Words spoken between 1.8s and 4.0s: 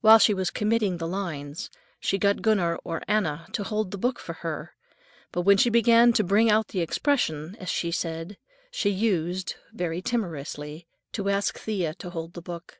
she got Gunner or Anna to hold the